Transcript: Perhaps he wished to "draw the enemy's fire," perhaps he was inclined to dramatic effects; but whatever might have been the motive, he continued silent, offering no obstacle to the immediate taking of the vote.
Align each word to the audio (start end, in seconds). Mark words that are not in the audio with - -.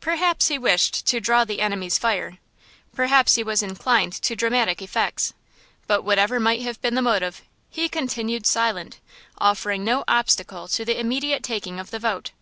Perhaps 0.00 0.48
he 0.48 0.58
wished 0.58 1.06
to 1.06 1.20
"draw 1.20 1.44
the 1.44 1.60
enemy's 1.60 1.98
fire," 1.98 2.38
perhaps 2.96 3.36
he 3.36 3.44
was 3.44 3.62
inclined 3.62 4.12
to 4.14 4.34
dramatic 4.34 4.82
effects; 4.82 5.34
but 5.86 6.02
whatever 6.02 6.40
might 6.40 6.62
have 6.62 6.82
been 6.82 6.96
the 6.96 7.00
motive, 7.00 7.42
he 7.70 7.88
continued 7.88 8.44
silent, 8.44 8.98
offering 9.40 9.84
no 9.84 10.02
obstacle 10.08 10.66
to 10.66 10.84
the 10.84 10.98
immediate 10.98 11.44
taking 11.44 11.78
of 11.78 11.92
the 11.92 12.00
vote. 12.00 12.32